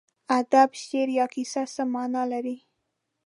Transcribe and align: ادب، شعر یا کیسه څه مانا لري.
ادب، 0.39 0.69
شعر 0.85 1.09
یا 1.17 1.25
کیسه 1.33 1.61
څه 1.73 1.83
مانا 1.93 2.23
لري. 2.31 2.57